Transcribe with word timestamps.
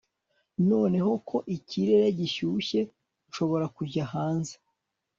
Noneho 0.69 1.11
ko 1.29 1.37
ikirere 1.55 2.05
gishyushye 2.19 2.79
nshobora 3.27 3.65
kujya 3.75 4.03
hanze 4.13 4.53